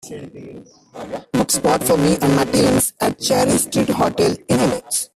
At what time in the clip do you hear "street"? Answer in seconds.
3.59-3.89